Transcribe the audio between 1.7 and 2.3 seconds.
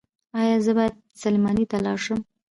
ته لاړ شم؟